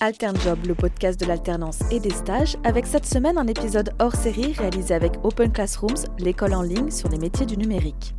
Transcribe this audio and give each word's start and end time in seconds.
AlternJob, 0.00 0.66
le 0.66 0.74
podcast 0.74 1.18
de 1.20 1.26
l'alternance 1.26 1.80
et 1.90 2.00
des 2.00 2.10
stages, 2.10 2.56
avec 2.64 2.86
cette 2.86 3.06
semaine 3.06 3.38
un 3.38 3.46
épisode 3.46 3.90
hors 3.98 4.14
série 4.14 4.52
réalisé 4.52 4.94
avec 4.94 5.12
Open 5.24 5.50
Classrooms, 5.50 6.04
l'école 6.18 6.54
en 6.54 6.62
ligne 6.62 6.90
sur 6.90 7.08
les 7.08 7.18
métiers 7.18 7.46
du 7.46 7.56
numérique. 7.56 8.14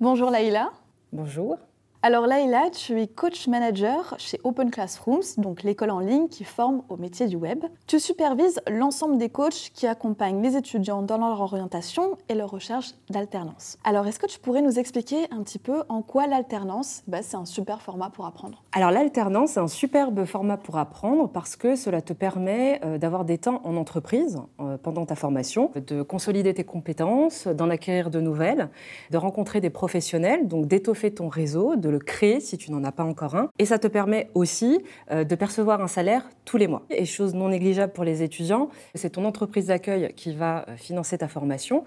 Bonjour 0.00 0.30
Laïla. 0.30 0.70
Bonjour. 1.12 1.58
Alors 2.00 2.28
Laïla, 2.28 2.70
tu 2.70 3.00
es 3.00 3.08
coach 3.08 3.48
manager 3.48 4.14
chez 4.18 4.38
Open 4.44 4.70
Classrooms, 4.70 5.24
donc 5.36 5.64
l'école 5.64 5.90
en 5.90 5.98
ligne 5.98 6.28
qui 6.28 6.44
forme 6.44 6.82
au 6.88 6.96
métier 6.96 7.26
du 7.26 7.34
web. 7.34 7.64
Tu 7.88 7.98
supervises 7.98 8.60
l'ensemble 8.70 9.18
des 9.18 9.30
coachs 9.30 9.72
qui 9.74 9.84
accompagnent 9.88 10.40
les 10.40 10.56
étudiants 10.56 11.02
dans 11.02 11.18
leur 11.18 11.40
orientation 11.40 12.16
et 12.28 12.34
leur 12.34 12.50
recherche 12.50 12.92
d'alternance. 13.10 13.78
Alors 13.82 14.06
est-ce 14.06 14.20
que 14.20 14.28
tu 14.28 14.38
pourrais 14.38 14.62
nous 14.62 14.78
expliquer 14.78 15.26
un 15.32 15.42
petit 15.42 15.58
peu 15.58 15.82
en 15.88 16.02
quoi 16.02 16.28
l'alternance, 16.28 17.02
bah, 17.08 17.18
c'est 17.22 17.36
un 17.36 17.44
super 17.44 17.82
format 17.82 18.10
pour 18.10 18.26
apprendre? 18.26 18.62
Alors 18.70 18.92
l'alternance, 18.92 19.50
c'est 19.54 19.60
un 19.60 19.66
superbe 19.66 20.24
format 20.24 20.56
pour 20.56 20.76
apprendre 20.76 21.28
parce 21.28 21.56
que 21.56 21.74
cela 21.74 22.00
te 22.00 22.12
permet 22.12 22.80
euh, 22.84 22.98
d'avoir 22.98 23.24
des 23.24 23.38
temps 23.38 23.60
en 23.64 23.76
entreprise 23.76 24.40
euh, 24.60 24.78
pendant 24.80 25.04
ta 25.04 25.16
formation, 25.16 25.72
de 25.74 26.02
consolider 26.02 26.54
tes 26.54 26.64
compétences, 26.64 27.48
d'en 27.48 27.70
acquérir 27.70 28.10
de 28.10 28.20
nouvelles, 28.20 28.68
de 29.10 29.16
rencontrer 29.16 29.60
des 29.60 29.70
professionnels, 29.70 30.46
donc 30.46 30.66
d'étoffer 30.66 31.12
ton 31.12 31.26
réseau, 31.26 31.74
le 31.90 31.98
créer 31.98 32.40
si 32.40 32.58
tu 32.58 32.70
n'en 32.70 32.84
as 32.84 32.92
pas 32.92 33.04
encore 33.04 33.34
un. 33.34 33.50
Et 33.58 33.66
ça 33.66 33.78
te 33.78 33.86
permet 33.86 34.30
aussi 34.34 34.80
euh, 35.10 35.24
de 35.24 35.34
percevoir 35.34 35.80
un 35.80 35.88
salaire 35.88 36.28
tous 36.44 36.56
les 36.56 36.66
mois. 36.66 36.82
Et 36.90 37.04
chose 37.04 37.34
non 37.34 37.48
négligeable 37.48 37.92
pour 37.92 38.04
les 38.04 38.22
étudiants, 38.22 38.70
c'est 38.94 39.10
ton 39.10 39.24
entreprise 39.24 39.66
d'accueil 39.66 40.12
qui 40.16 40.34
va 40.34 40.64
euh, 40.68 40.76
financer 40.76 41.18
ta 41.18 41.28
formation. 41.28 41.84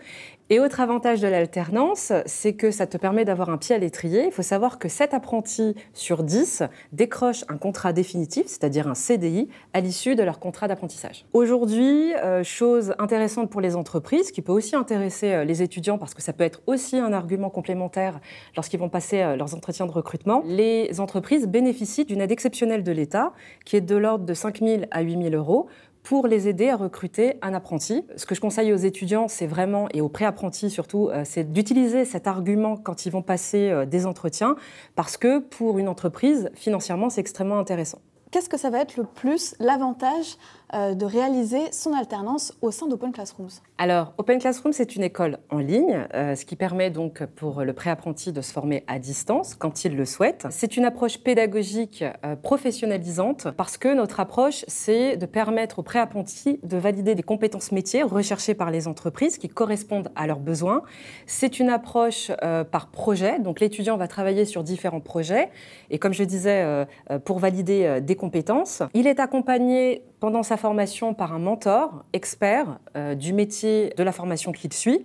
Et 0.50 0.60
autre 0.60 0.82
avantage 0.82 1.22
de 1.22 1.28
l'alternance, 1.28 2.12
c'est 2.26 2.54
que 2.54 2.72
ça 2.72 2.86
te 2.86 2.98
permet 2.98 3.24
d'avoir 3.24 3.50
un 3.50 3.58
pied 3.58 3.74
à 3.74 3.78
l'étrier. 3.78 4.26
Il 4.26 4.32
faut 4.32 4.42
savoir 4.42 4.80
que 4.80 4.90
7 4.90 5.14
apprentis 5.14 5.76
sur 5.94 6.24
10 6.24 6.64
décrochent 6.92 7.46
un 7.48 7.58
contrat 7.58 7.94
définitif, 7.94 8.48
c'est-à-dire 8.48 8.88
un 8.88 8.96
CDI, 8.96 9.48
à 9.74 9.80
l'issue 9.80 10.16
de 10.16 10.24
leur 10.24 10.40
contrat 10.40 10.68
d'apprentissage. 10.68 11.26
Aujourd'hui, 11.34 12.14
euh, 12.16 12.44
chose 12.44 12.94
intéressante 13.00 13.50
pour 13.50 13.62
les 13.62 13.76
entreprises, 13.76 14.32
qui 14.32 14.42
peut 14.42 14.52
aussi 14.52 14.76
intéresser 14.76 15.46
les 15.46 15.62
étudiants 15.62 15.98
parce 15.98 16.14
que 16.14 16.22
ça 16.22 16.34
peut 16.34 16.44
être 16.44 16.62
aussi 16.68 16.98
un 16.98 17.14
argument 17.14 17.50
complémentaire 17.50 18.20
lorsqu'ils 18.56 18.80
vont 18.80 18.90
passer 18.90 19.36
leurs 19.38 19.56
entretiens 19.56 19.86
recrutement, 19.92 20.44
les 20.46 21.00
entreprises 21.00 21.48
bénéficient 21.48 22.06
d'une 22.06 22.22
aide 22.22 22.32
exceptionnelle 22.32 22.84
de 22.84 22.92
l'État 22.92 23.34
qui 23.66 23.76
est 23.76 23.82
de 23.82 23.96
l'ordre 23.96 24.26
de 24.26 24.34
5 24.34 24.60
000 24.60 24.84
à 24.92 25.02
8 25.02 25.30
000 25.30 25.36
euros 25.36 25.68
pour 26.04 26.28
les 26.28 26.48
aider 26.48 26.70
à 26.70 26.76
recruter 26.76 27.36
un 27.42 27.54
apprenti. 27.54 28.04
Ce 28.16 28.26
que 28.26 28.36
je 28.36 28.42
conseille 28.42 28.74
aux 28.74 28.78
étudiants, 28.78 29.28
c'est 29.28 29.48
vraiment, 29.48 29.88
et 29.94 30.02
aux 30.02 30.10
pré-apprentis 30.10 30.70
surtout, 30.70 31.10
euh, 31.10 31.24
c'est 31.26 31.52
d'utiliser 31.52 32.06
cet 32.06 32.28
argument 32.28 32.78
quand 32.78 33.06
ils 33.06 33.12
vont 33.12 33.22
passer 33.22 33.70
euh, 33.70 33.86
des 33.86 34.06
entretiens, 34.06 34.56
parce 34.96 35.18
que 35.18 35.40
pour 35.40 35.78
une 35.80 35.88
entreprise, 35.88 36.50
financièrement, 36.56 37.10
c'est 37.10 37.22
extrêmement 37.22 37.60
intéressant. 37.60 38.00
Qu'est-ce 38.32 38.48
que 38.48 38.58
ça 38.58 38.70
va 38.70 38.80
être 38.80 38.96
le 38.96 39.04
plus 39.04 39.56
l'avantage 39.60 40.38
de 40.74 41.06
réaliser 41.06 41.72
son 41.72 41.94
alternance 41.94 42.54
au 42.62 42.72
sein 42.72 42.88
d'Open 42.88 43.12
Classrooms 43.12 43.50
Alors, 43.78 44.14
Open 44.18 44.40
Classrooms, 44.40 44.74
c'est 44.74 44.96
une 44.96 45.04
école 45.04 45.40
en 45.50 45.58
ligne, 45.58 46.08
euh, 46.14 46.36
ce 46.36 46.46
qui 46.46 46.56
permet 46.56 46.90
donc 46.90 47.26
pour 47.26 47.64
le 47.64 47.74
pré-apprenti 47.74 48.32
de 48.32 48.42
se 48.42 48.54
former 48.54 48.84
à 48.88 49.00
distance 49.00 49.54
quand 49.56 49.84
il 49.84 49.96
le 49.96 50.06
souhaite. 50.06 50.48
C'est 50.50 50.78
une 50.78 50.86
approche 50.86 51.18
pédagogique 51.18 52.04
euh, 52.26 52.36
professionnalisante 52.36 53.50
parce 53.58 53.78
que 53.78 53.94
notre 53.94 54.20
approche, 54.20 54.64
c'est 54.68 55.18
de 55.18 55.26
permettre 55.26 55.80
aux 55.80 55.84
pré-apprentis 55.84 56.60
de 56.64 56.78
valider 56.78 57.16
des 57.16 57.24
compétences 57.24 57.72
métiers 57.72 58.04
recherchées 58.04 58.54
par 58.54 58.72
les 58.72 58.88
entreprises 58.88 59.38
qui 59.38 59.50
correspondent 59.50 60.12
à 60.16 60.28
leurs 60.28 60.40
besoins. 60.40 60.84
C'est 61.26 61.60
une 61.60 61.70
approche 61.70 62.32
par 62.72 62.88
projet, 62.88 63.40
donc 63.40 63.60
l'étudiant 63.60 63.98
va 63.98 64.08
travailler 64.08 64.46
sur 64.46 64.64
différents 64.64 65.00
projets 65.00 65.50
et 65.90 66.00
comme 66.00 66.14
je 66.14 66.24
disais, 66.24 66.86
pour 67.26 67.40
valider 67.40 68.00
des 68.02 68.16
compétences. 68.16 68.84
Il 68.94 69.08
est 69.08 69.20
accompagné 69.20 70.04
pendant 70.22 70.44
sa 70.44 70.56
formation 70.56 71.16
par 71.16 71.34
un 71.34 71.40
mentor 71.40 72.06
expert 72.14 72.78
euh, 72.96 73.16
du 73.16 73.34
métier 73.34 73.92
de 73.98 74.04
la 74.04 74.12
formation 74.12 74.52
qu'il 74.52 74.72
suit. 74.72 75.04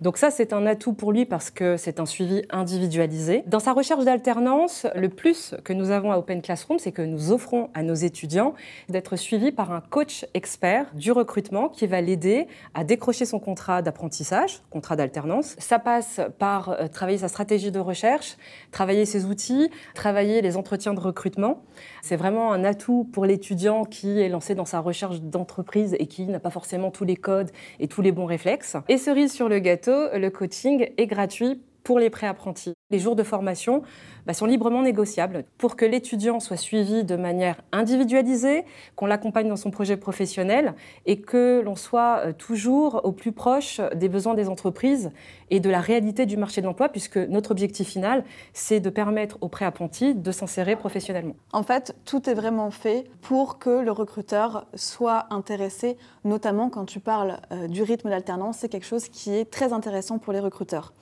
Donc 0.00 0.18
ça, 0.18 0.32
c'est 0.32 0.52
un 0.52 0.66
atout 0.66 0.92
pour 0.92 1.12
lui 1.12 1.24
parce 1.24 1.50
que 1.50 1.76
c'est 1.76 2.00
un 2.00 2.04
suivi 2.04 2.42
individualisé. 2.50 3.44
Dans 3.46 3.60
sa 3.60 3.72
recherche 3.72 4.04
d'alternance, 4.04 4.84
le 4.96 5.08
plus 5.08 5.54
que 5.62 5.72
nous 5.72 5.90
avons 5.90 6.10
à 6.10 6.18
Open 6.18 6.42
Classroom, 6.42 6.80
c'est 6.80 6.90
que 6.90 7.02
nous 7.02 7.30
offrons 7.30 7.70
à 7.74 7.84
nos 7.84 7.94
étudiants 7.94 8.54
d'être 8.88 9.14
suivis 9.14 9.52
par 9.52 9.70
un 9.70 9.80
coach 9.80 10.26
expert 10.34 10.86
du 10.94 11.12
recrutement 11.12 11.68
qui 11.68 11.86
va 11.86 12.00
l'aider 12.00 12.48
à 12.74 12.82
décrocher 12.82 13.24
son 13.24 13.38
contrat 13.38 13.82
d'apprentissage, 13.82 14.62
contrat 14.70 14.96
d'alternance. 14.96 15.54
Ça 15.58 15.78
passe 15.78 16.20
par 16.40 16.70
euh, 16.70 16.88
travailler 16.88 17.18
sa 17.18 17.28
stratégie 17.28 17.70
de 17.70 17.78
recherche, 17.78 18.36
travailler 18.72 19.06
ses 19.06 19.26
outils, 19.26 19.70
travailler 19.94 20.42
les 20.42 20.56
entretiens 20.56 20.92
de 20.92 21.00
recrutement. 21.00 21.62
C'est 22.02 22.16
vraiment 22.16 22.52
un 22.52 22.64
atout 22.64 23.08
pour 23.12 23.26
l'étudiant 23.26 23.84
qui 23.84 24.20
est 24.20 24.28
lancé 24.28 24.55
dans 24.56 24.64
sa 24.64 24.80
recherche 24.80 25.20
d'entreprise 25.20 25.96
et 25.98 26.06
qui 26.06 26.26
n'a 26.26 26.40
pas 26.40 26.50
forcément 26.50 26.90
tous 26.90 27.04
les 27.04 27.16
codes 27.16 27.50
et 27.78 27.88
tous 27.88 28.02
les 28.02 28.12
bons 28.12 28.26
réflexes. 28.26 28.76
Et 28.88 28.98
cerise 28.98 29.32
sur 29.32 29.48
le 29.48 29.60
gâteau, 29.60 30.08
le 30.12 30.28
coaching 30.30 30.90
est 30.96 31.06
gratuit 31.06 31.62
pour 31.84 32.00
les 32.00 32.10
pré-apprentis. 32.10 32.75
Les 32.92 33.00
jours 33.00 33.16
de 33.16 33.24
formation 33.24 33.82
bah, 34.26 34.32
sont 34.32 34.46
librement 34.46 34.80
négociables 34.80 35.42
pour 35.58 35.74
que 35.74 35.84
l'étudiant 35.84 36.38
soit 36.38 36.56
suivi 36.56 37.02
de 37.02 37.16
manière 37.16 37.60
individualisée, 37.72 38.64
qu'on 38.94 39.06
l'accompagne 39.06 39.48
dans 39.48 39.56
son 39.56 39.72
projet 39.72 39.96
professionnel 39.96 40.72
et 41.04 41.20
que 41.20 41.60
l'on 41.64 41.74
soit 41.74 42.18
euh, 42.18 42.32
toujours 42.32 43.00
au 43.02 43.10
plus 43.10 43.32
proche 43.32 43.80
des 43.96 44.08
besoins 44.08 44.34
des 44.34 44.48
entreprises 44.48 45.10
et 45.50 45.58
de 45.58 45.68
la 45.68 45.80
réalité 45.80 46.26
du 46.26 46.36
marché 46.36 46.60
de 46.60 46.66
l'emploi, 46.66 46.88
puisque 46.88 47.16
notre 47.16 47.50
objectif 47.50 47.88
final, 47.88 48.24
c'est 48.52 48.78
de 48.78 48.88
permettre 48.88 49.36
aux 49.40 49.48
pré-apprentis 49.48 50.14
de 50.14 50.30
s'insérer 50.30 50.76
professionnellement. 50.76 51.34
En 51.52 51.64
fait, 51.64 51.96
tout 52.04 52.30
est 52.30 52.34
vraiment 52.34 52.70
fait 52.70 53.10
pour 53.20 53.58
que 53.58 53.70
le 53.70 53.90
recruteur 53.90 54.68
soit 54.74 55.26
intéressé, 55.30 55.96
notamment 56.24 56.70
quand 56.70 56.84
tu 56.84 57.00
parles 57.00 57.40
euh, 57.50 57.66
du 57.66 57.82
rythme 57.82 58.10
d'alternance, 58.10 58.58
c'est 58.58 58.68
quelque 58.68 58.86
chose 58.86 59.08
qui 59.08 59.34
est 59.34 59.50
très 59.50 59.72
intéressant 59.72 60.18
pour 60.18 60.32
les 60.32 60.40
recruteurs. 60.40 60.92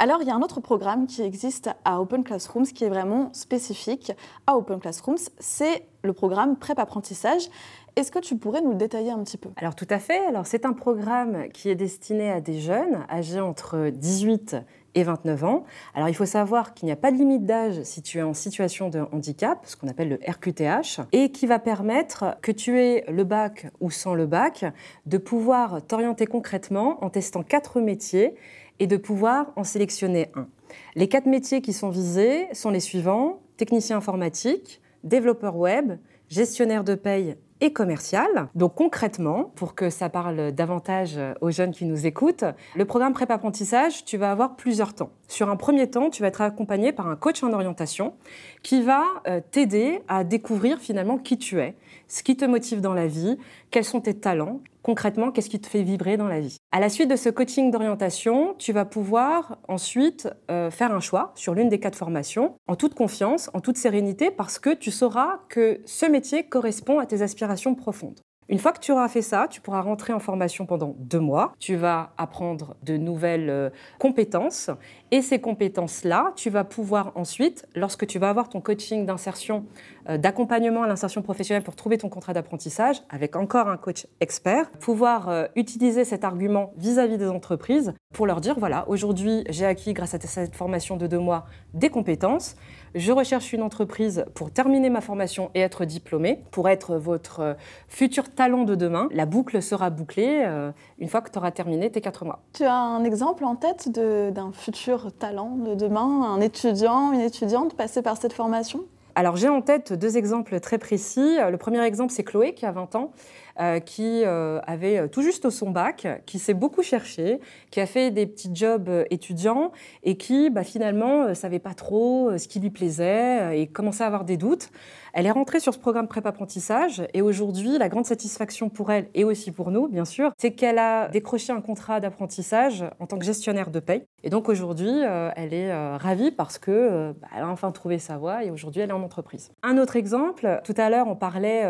Alors, 0.00 0.20
il 0.22 0.26
y 0.26 0.30
a 0.32 0.34
un 0.34 0.42
autre 0.42 0.60
programme 0.60 1.06
qui 1.06 1.27
existe 1.28 1.70
à 1.84 2.00
Open 2.00 2.24
Classrooms 2.24 2.66
qui 2.66 2.84
est 2.84 2.88
vraiment 2.88 3.32
spécifique 3.32 4.12
à 4.46 4.56
Open 4.56 4.80
Classrooms, 4.80 5.18
c'est 5.38 5.86
le 6.02 6.12
programme 6.12 6.56
PrEP 6.56 6.78
apprentissage. 6.78 7.48
Est-ce 7.96 8.10
que 8.10 8.18
tu 8.18 8.36
pourrais 8.36 8.60
nous 8.60 8.70
le 8.70 8.76
détailler 8.76 9.10
un 9.10 9.22
petit 9.22 9.36
peu? 9.36 9.50
Alors 9.56 9.74
tout 9.74 9.86
à 9.90 9.98
fait. 9.98 10.24
Alors 10.26 10.46
c'est 10.46 10.64
un 10.64 10.72
programme 10.72 11.48
qui 11.52 11.68
est 11.68 11.74
destiné 11.74 12.30
à 12.30 12.40
des 12.40 12.60
jeunes 12.60 13.04
âgés 13.10 13.40
entre 13.40 13.90
18 13.90 14.56
et 14.94 15.02
29 15.02 15.44
ans. 15.44 15.64
Alors 15.94 16.08
il 16.08 16.14
faut 16.14 16.24
savoir 16.24 16.74
qu'il 16.74 16.86
n'y 16.86 16.92
a 16.92 16.96
pas 16.96 17.10
de 17.10 17.16
limite 17.16 17.44
d'âge 17.44 17.82
si 17.82 18.00
tu 18.00 18.18
es 18.18 18.22
en 18.22 18.34
situation 18.34 18.88
de 18.88 19.00
handicap, 19.12 19.60
ce 19.64 19.76
qu'on 19.76 19.88
appelle 19.88 20.08
le 20.08 20.20
RQTH, 20.26 21.00
et 21.12 21.30
qui 21.30 21.46
va 21.46 21.58
permettre 21.58 22.36
que 22.40 22.52
tu 22.52 22.80
aies 22.80 23.04
le 23.08 23.24
bac 23.24 23.70
ou 23.80 23.90
sans 23.90 24.14
le 24.14 24.26
bac, 24.26 24.64
de 25.06 25.18
pouvoir 25.18 25.82
t'orienter 25.86 26.26
concrètement 26.26 27.04
en 27.04 27.10
testant 27.10 27.42
quatre 27.42 27.80
métiers 27.80 28.34
et 28.78 28.86
de 28.86 28.96
pouvoir 28.96 29.52
en 29.56 29.64
sélectionner 29.64 30.30
un. 30.34 30.46
Les 30.94 31.08
quatre 31.08 31.26
métiers 31.26 31.60
qui 31.60 31.72
sont 31.72 31.90
visés 31.90 32.46
sont 32.52 32.70
les 32.70 32.80
suivants 32.80 33.40
technicien 33.58 33.98
informatique, 33.98 34.80
développeur 35.04 35.56
web, 35.56 35.98
gestionnaire 36.30 36.84
de 36.84 36.94
paye 36.94 37.36
et 37.60 37.72
commercial. 37.72 38.48
Donc 38.54 38.76
concrètement, 38.76 39.52
pour 39.56 39.74
que 39.74 39.90
ça 39.90 40.08
parle 40.08 40.52
davantage 40.52 41.18
aux 41.40 41.50
jeunes 41.50 41.72
qui 41.72 41.84
nous 41.84 42.06
écoutent, 42.06 42.44
le 42.76 42.84
programme 42.84 43.12
Prép 43.12 43.30
Apprentissage, 43.30 44.04
tu 44.04 44.16
vas 44.16 44.30
avoir 44.30 44.54
plusieurs 44.54 44.94
temps. 44.94 45.10
Sur 45.26 45.50
un 45.50 45.56
premier 45.56 45.90
temps, 45.90 46.08
tu 46.08 46.22
vas 46.22 46.28
être 46.28 46.40
accompagné 46.40 46.92
par 46.92 47.08
un 47.08 47.16
coach 47.16 47.42
en 47.42 47.52
orientation 47.52 48.14
qui 48.62 48.82
va 48.82 49.02
euh, 49.26 49.40
t'aider 49.50 50.00
à 50.06 50.22
découvrir 50.22 50.78
finalement 50.78 51.18
qui 51.18 51.36
tu 51.36 51.58
es, 51.60 51.74
ce 52.06 52.22
qui 52.22 52.36
te 52.36 52.44
motive 52.44 52.80
dans 52.80 52.94
la 52.94 53.08
vie, 53.08 53.36
quels 53.72 53.84
sont 53.84 54.00
tes 54.00 54.14
talents, 54.14 54.60
concrètement, 54.82 55.32
qu'est-ce 55.32 55.50
qui 55.50 55.60
te 55.60 55.66
fait 55.66 55.82
vibrer 55.82 56.16
dans 56.16 56.28
la 56.28 56.40
vie? 56.40 56.57
À 56.70 56.80
la 56.80 56.90
suite 56.90 57.10
de 57.10 57.16
ce 57.16 57.30
coaching 57.30 57.70
d'orientation, 57.70 58.54
tu 58.58 58.74
vas 58.74 58.84
pouvoir 58.84 59.56
ensuite 59.68 60.28
euh, 60.50 60.70
faire 60.70 60.92
un 60.92 61.00
choix 61.00 61.32
sur 61.34 61.54
l'une 61.54 61.70
des 61.70 61.80
quatre 61.80 61.96
formations, 61.96 62.56
en 62.66 62.76
toute 62.76 62.94
confiance, 62.94 63.48
en 63.54 63.60
toute 63.60 63.78
sérénité, 63.78 64.30
parce 64.30 64.58
que 64.58 64.74
tu 64.74 64.90
sauras 64.90 65.40
que 65.48 65.80
ce 65.86 66.04
métier 66.04 66.46
correspond 66.46 66.98
à 66.98 67.06
tes 67.06 67.22
aspirations 67.22 67.74
profondes. 67.74 68.20
Une 68.50 68.58
fois 68.58 68.72
que 68.72 68.80
tu 68.80 68.92
auras 68.92 69.08
fait 69.08 69.20
ça, 69.20 69.46
tu 69.48 69.60
pourras 69.60 69.82
rentrer 69.82 70.14
en 70.14 70.20
formation 70.20 70.64
pendant 70.64 70.94
deux 70.98 71.20
mois. 71.20 71.52
Tu 71.58 71.76
vas 71.76 72.14
apprendre 72.16 72.76
de 72.82 72.96
nouvelles 72.96 73.50
euh, 73.50 73.70
compétences. 73.98 74.70
Et 75.10 75.20
ces 75.20 75.38
compétences-là, 75.38 76.32
tu 76.34 76.48
vas 76.48 76.64
pouvoir 76.64 77.12
ensuite, 77.14 77.66
lorsque 77.74 78.06
tu 78.06 78.18
vas 78.18 78.30
avoir 78.30 78.48
ton 78.48 78.62
coaching 78.62 79.04
d'insertion, 79.04 79.66
d'accompagnement 80.16 80.84
à 80.84 80.86
l'insertion 80.86 81.20
professionnelle 81.20 81.62
pour 81.62 81.76
trouver 81.76 81.98
ton 81.98 82.08
contrat 82.08 82.32
d'apprentissage, 82.32 83.02
avec 83.10 83.36
encore 83.36 83.68
un 83.68 83.76
coach 83.76 84.06
expert, 84.20 84.70
pouvoir 84.70 85.28
euh, 85.28 85.46
utiliser 85.56 86.04
cet 86.04 86.24
argument 86.24 86.72
vis-à-vis 86.76 87.18
des 87.18 87.28
entreprises 87.28 87.92
pour 88.14 88.26
leur 88.26 88.40
dire, 88.40 88.58
voilà, 88.58 88.88
aujourd'hui, 88.88 89.44
j'ai 89.50 89.66
acquis, 89.66 89.92
grâce 89.92 90.14
à 90.14 90.20
cette 90.20 90.54
formation 90.54 90.96
de 90.96 91.06
deux 91.06 91.18
mois, 91.18 91.44
des 91.74 91.90
compétences 91.90 92.56
je 92.94 93.12
recherche 93.12 93.52
une 93.52 93.62
entreprise 93.62 94.24
pour 94.34 94.50
terminer 94.50 94.90
ma 94.90 95.00
formation 95.00 95.50
et 95.54 95.60
être 95.60 95.84
diplômée, 95.84 96.40
pour 96.50 96.68
être 96.68 96.96
votre 96.96 97.40
euh, 97.40 97.54
futur 97.88 98.30
talent 98.30 98.64
de 98.64 98.74
demain. 98.74 99.08
La 99.12 99.26
boucle 99.26 99.62
sera 99.62 99.90
bouclée 99.90 100.42
euh, 100.46 100.72
une 100.98 101.08
fois 101.08 101.20
que 101.20 101.30
tu 101.30 101.38
auras 101.38 101.50
terminé 101.50 101.90
tes 101.90 102.00
quatre 102.00 102.24
mois. 102.24 102.40
Tu 102.52 102.64
as 102.64 102.74
un 102.74 103.04
exemple 103.04 103.44
en 103.44 103.56
tête 103.56 103.88
d'un 103.90 104.52
futur 104.52 105.12
talent 105.12 105.56
de 105.56 105.74
demain, 105.74 106.22
un 106.22 106.40
étudiant, 106.40 107.12
une 107.12 107.20
étudiante 107.20 107.74
passée 107.74 108.02
par 108.02 108.16
cette 108.16 108.32
formation? 108.32 108.80
Alors 109.18 109.34
j'ai 109.34 109.48
en 109.48 109.62
tête 109.62 109.92
deux 109.92 110.16
exemples 110.16 110.60
très 110.60 110.78
précis. 110.78 111.38
Le 111.50 111.56
premier 111.56 111.84
exemple, 111.84 112.12
c'est 112.12 112.22
Chloé 112.22 112.54
qui 112.54 112.64
a 112.64 112.70
20 112.70 112.94
ans. 112.94 113.10
Euh, 113.60 113.80
qui 113.80 114.22
euh, 114.24 114.60
avait 114.68 115.08
tout 115.08 115.20
juste 115.20 115.50
son 115.50 115.70
bac, 115.70 116.06
qui 116.26 116.38
s'est 116.38 116.54
beaucoup 116.54 116.82
cherché, 116.82 117.40
qui 117.72 117.80
a 117.80 117.86
fait 117.86 118.12
des 118.12 118.24
petits 118.24 118.50
jobs 118.54 118.88
étudiants 119.10 119.72
et 120.04 120.16
qui 120.16 120.48
bah, 120.48 120.62
finalement 120.62 121.28
ne 121.28 121.34
savait 121.34 121.58
pas 121.58 121.74
trop 121.74 122.38
ce 122.38 122.46
qui 122.46 122.60
lui 122.60 122.70
plaisait 122.70 123.60
et 123.60 123.66
commençait 123.66 124.04
à 124.04 124.06
avoir 124.06 124.24
des 124.24 124.36
doutes. 124.36 124.70
Elle 125.12 125.26
est 125.26 125.32
rentrée 125.32 125.58
sur 125.58 125.74
ce 125.74 125.78
programme 125.80 126.06
prépa-apprentissage 126.06 127.02
et 127.14 127.22
aujourd'hui, 127.22 127.78
la 127.78 127.88
grande 127.88 128.06
satisfaction 128.06 128.68
pour 128.68 128.92
elle 128.92 129.08
et 129.14 129.24
aussi 129.24 129.50
pour 129.50 129.72
nous, 129.72 129.88
bien 129.88 130.04
sûr, 130.04 130.32
c'est 130.38 130.52
qu'elle 130.52 130.78
a 130.78 131.08
décroché 131.08 131.52
un 131.52 131.60
contrat 131.60 131.98
d'apprentissage 131.98 132.84
en 133.00 133.06
tant 133.06 133.18
que 133.18 133.24
gestionnaire 133.24 133.70
de 133.70 133.80
paye. 133.80 134.04
Et 134.24 134.30
donc 134.30 134.48
aujourd'hui, 134.48 134.90
euh, 134.92 135.30
elle 135.36 135.54
est 135.54 135.70
euh, 135.70 135.96
ravie 135.96 136.30
parce 136.30 136.58
que 136.58 136.70
euh, 136.70 137.12
bah, 137.20 137.28
a 137.32 137.46
enfin 137.48 137.70
trouvé 137.70 137.98
sa 137.98 138.18
voie 138.18 138.44
et 138.44 138.50
aujourd'hui, 138.50 138.80
elle 138.80 138.90
est 138.90 138.94
en 138.94 139.02
entreprise. 139.02 139.50
Un 139.62 139.78
autre 139.78 139.96
exemple, 139.96 140.60
tout 140.64 140.74
à 140.76 140.90
l'heure, 140.90 141.06
on 141.08 141.16
parlait 141.16 141.64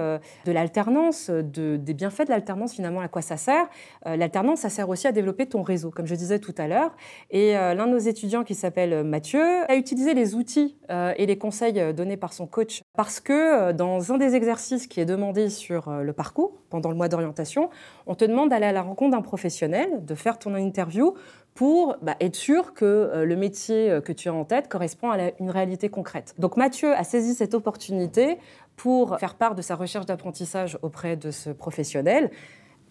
de 0.44 0.52
l'alternance, 0.52 1.30
de, 1.30 1.77
des 1.84 1.94
bienfaits 1.94 2.24
de 2.24 2.30
l'alternance, 2.30 2.74
finalement, 2.74 3.00
à 3.00 3.08
quoi 3.08 3.22
ça 3.22 3.36
sert? 3.36 3.68
l'alternance, 4.04 4.60
ça 4.60 4.70
sert 4.70 4.88
aussi 4.88 5.06
à 5.06 5.12
développer 5.12 5.46
ton 5.46 5.62
réseau, 5.62 5.90
comme 5.90 6.06
je 6.06 6.14
disais 6.14 6.38
tout 6.38 6.54
à 6.58 6.66
l'heure. 6.66 6.94
Et 7.30 7.52
l'un 7.52 7.86
de 7.86 7.92
nos 7.92 7.98
étudiants 7.98 8.44
qui 8.44 8.54
s'appelle 8.54 9.04
Mathieu 9.04 9.42
a 9.68 9.76
utilisé 9.76 10.14
les 10.14 10.34
outils 10.34 10.76
et 10.90 11.26
les 11.26 11.38
conseils 11.38 11.94
donnés 11.94 12.16
par 12.16 12.32
son 12.32 12.46
coach 12.46 12.82
parce 12.96 13.20
que 13.20 13.72
dans 13.72 14.12
un 14.12 14.18
des 14.18 14.34
exercices 14.34 14.86
qui 14.86 15.00
est 15.00 15.04
demandé 15.04 15.50
sur 15.50 15.90
le 15.90 16.12
parcours, 16.12 16.62
pendant 16.70 16.90
le 16.90 16.96
mois 16.96 17.08
d'orientation, 17.08 17.70
on 18.06 18.14
te 18.14 18.24
demande 18.24 18.50
d'aller 18.50 18.66
à 18.66 18.72
la 18.72 18.82
rencontre 18.82 19.16
d'un 19.16 19.22
professionnel, 19.22 20.04
de 20.04 20.14
faire 20.14 20.38
ton 20.38 20.54
interview 20.54 21.14
pour 21.58 21.96
bah, 22.02 22.14
être 22.20 22.36
sûr 22.36 22.72
que 22.72 22.84
euh, 22.84 23.24
le 23.24 23.34
métier 23.34 23.90
euh, 23.90 24.00
que 24.00 24.12
tu 24.12 24.28
as 24.28 24.32
en 24.32 24.44
tête 24.44 24.68
correspond 24.68 25.10
à 25.10 25.32
une 25.40 25.50
réalité 25.50 25.88
concrète. 25.88 26.36
Donc 26.38 26.56
Mathieu 26.56 26.94
a 26.94 27.02
saisi 27.02 27.34
cette 27.34 27.52
opportunité 27.52 28.38
pour 28.76 29.18
faire 29.18 29.34
part 29.34 29.56
de 29.56 29.62
sa 29.62 29.74
recherche 29.74 30.06
d'apprentissage 30.06 30.78
auprès 30.82 31.16
de 31.16 31.32
ce 31.32 31.50
professionnel 31.50 32.30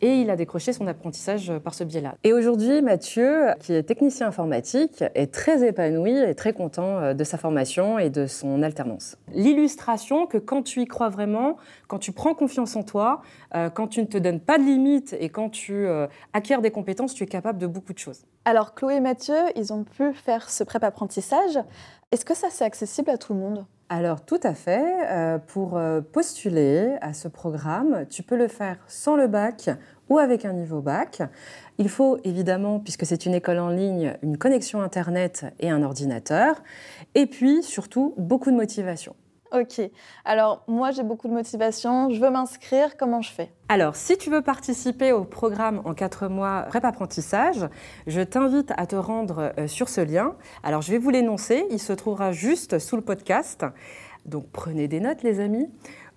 et 0.02 0.22
il 0.22 0.30
a 0.30 0.36
décroché 0.36 0.74
son 0.74 0.88
apprentissage 0.88 1.52
par 1.64 1.74
ce 1.74 1.84
biais-là. 1.84 2.16
Et 2.24 2.34
aujourd'hui, 2.34 2.82
Mathieu, 2.82 3.48
qui 3.60 3.74
est 3.74 3.84
technicien 3.84 4.28
informatique, 4.28 5.04
est 5.16 5.34
très 5.34 5.68
épanoui 5.68 6.18
et 6.18 6.36
très 6.36 6.54
content 6.54 6.98
euh, 6.98 7.14
de 7.14 7.24
sa 7.24 7.38
formation 7.38 8.00
et 8.00 8.10
de 8.10 8.28
son 8.28 8.64
alternance. 8.64 9.18
L'illustration 9.34 10.28
que 10.28 10.38
quand 10.38 10.64
tu 10.64 10.82
y 10.82 10.86
crois 10.86 11.10
vraiment, 11.10 11.58
quand 11.88 12.00
tu 12.00 12.12
prends 12.12 12.34
confiance 12.34 12.76
en 12.76 12.84
toi, 12.84 13.22
euh, 13.56 13.70
quand 13.70 13.88
tu 13.88 14.02
ne 14.02 14.08
te 14.08 14.18
donnes 14.18 14.40
pas 14.40 14.58
de 14.58 14.64
limites 14.64 15.16
et 15.20 15.30
quand 15.30 15.50
tu 15.50 15.74
euh, 15.74 16.08
acquiers 16.34 16.58
des 16.62 16.72
compétences, 16.72 17.14
tu 17.14 17.24
es 17.24 17.28
capable 17.28 17.60
de 17.60 17.68
beaucoup 17.68 17.94
de 17.94 18.00
choses. 18.00 18.26
Alors 18.46 18.76
Chloé 18.76 18.96
et 18.96 19.00
Mathieu, 19.02 19.36
ils 19.58 19.74
ont 19.74 19.84
pu 19.84 20.14
faire 20.14 20.50
ce 20.50 20.64
prép 20.64 20.84
apprentissage. 20.84 21.60
Est-ce 22.14 22.24
que 22.24 22.36
ça 22.36 22.48
c'est 22.50 22.64
accessible 22.64 23.10
à 23.10 23.18
tout 23.18 23.34
le 23.34 23.40
monde? 23.40 23.66
Alors 23.90 24.24
tout 24.24 24.40
à 24.44 24.54
fait. 24.54 25.12
Euh, 25.12 25.40
pour 25.40 25.76
euh, 25.76 26.00
postuler 26.00 26.96
à 27.02 27.14
ce 27.14 27.28
programme, 27.28 28.06
tu 28.10 28.24
peux 28.24 28.38
le 28.38 28.48
faire 28.48 28.78
sans 28.88 29.18
le 29.18 29.28
bac 29.28 29.70
ou 30.08 30.18
avec 30.18 30.46
un 30.46 30.54
niveau 30.54 30.80
bac. 30.80 31.22
Il 31.78 31.90
faut 31.90 32.18
évidemment, 32.24 32.80
puisque 32.80 33.06
c'est 33.06 33.26
une 33.26 33.34
école 33.34 33.60
en 33.60 33.70
ligne, 33.70 34.16
une 34.24 34.38
connexion 34.38 34.82
Internet 34.82 35.48
et 35.60 35.70
un 35.70 35.84
ordinateur. 35.84 36.64
Et 37.14 37.26
puis 37.26 37.62
surtout, 37.62 38.14
beaucoup 38.18 38.52
de 38.52 38.56
motivation. 38.56 39.14
Ok. 39.52 39.82
Alors, 40.26 40.64
moi, 40.68 40.92
j'ai 40.92 41.04
beaucoup 41.04 41.28
de 41.28 41.34
motivation. 41.34 42.10
Je 42.10 42.20
veux 42.20 42.30
m'inscrire. 42.30 42.98
Comment 42.98 43.22
je 43.22 43.32
fais? 43.32 43.52
Alors, 43.70 43.96
si 43.96 44.18
tu 44.18 44.30
veux 44.30 44.42
participer 44.42 45.12
au 45.12 45.24
programme 45.24 45.82
en 45.86 45.94
4 45.94 46.28
mois 46.28 46.66
Prep 46.70 46.84
Apprentissage, 46.86 47.68
je 48.08 48.22
t'invite 48.22 48.72
à 48.78 48.86
te 48.86 48.96
rendre 48.96 49.54
euh, 49.58 49.68
sur 49.68 49.90
ce 49.90 50.02
lien. 50.02 50.36
Alors, 50.64 50.82
je 50.82 50.92
vais 50.92 50.98
vous 50.98 51.10
l'énoncer. 51.10 51.66
Il 51.72 51.80
se 51.80 51.94
trouvera 51.94 52.32
juste 52.32 52.80
sous 52.80 52.96
le 52.96 53.02
podcast. 53.02 53.66
Donc, 54.26 54.48
prenez 54.52 54.88
des 54.88 55.00
notes, 55.00 55.24
les 55.24 55.40
amis. 55.40 55.70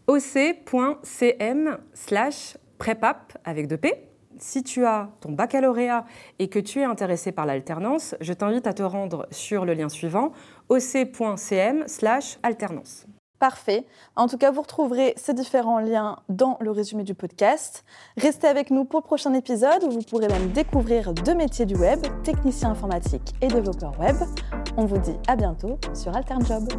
oc.cm 0.06 1.78
slash 1.94 2.56
prepap 2.78 3.38
avec 3.44 3.68
deux 3.68 3.76
P. 3.76 4.06
Si 4.38 4.62
tu 4.62 4.86
as 4.86 5.10
ton 5.20 5.32
baccalauréat 5.32 6.06
et 6.38 6.48
que 6.48 6.58
tu 6.58 6.80
es 6.80 6.84
intéressé 6.84 7.30
par 7.30 7.44
l'alternance, 7.44 8.14
je 8.20 8.32
t'invite 8.32 8.66
à 8.66 8.72
te 8.72 8.82
rendre 8.82 9.26
sur 9.30 9.64
le 9.66 9.74
lien 9.74 9.90
suivant 9.90 10.32
oc.cm 10.70 11.84
slash 11.86 12.38
alternance. 12.42 13.06
Parfait. 13.40 13.86
En 14.16 14.28
tout 14.28 14.36
cas, 14.36 14.50
vous 14.50 14.60
retrouverez 14.60 15.14
ces 15.16 15.32
différents 15.32 15.80
liens 15.80 16.18
dans 16.28 16.58
le 16.60 16.70
résumé 16.70 17.04
du 17.04 17.14
podcast. 17.14 17.84
Restez 18.18 18.46
avec 18.46 18.70
nous 18.70 18.84
pour 18.84 19.00
le 19.00 19.04
prochain 19.04 19.32
épisode 19.32 19.82
où 19.82 19.90
vous 19.90 20.02
pourrez 20.02 20.28
même 20.28 20.52
découvrir 20.52 21.14
deux 21.14 21.34
métiers 21.34 21.64
du 21.64 21.74
web, 21.74 22.00
technicien 22.22 22.70
informatique 22.70 23.34
et 23.40 23.48
développeur 23.48 23.98
web. 23.98 24.16
On 24.76 24.84
vous 24.84 24.98
dit 24.98 25.16
à 25.26 25.36
bientôt 25.36 25.78
sur 25.94 26.14
AlternJob. 26.14 26.70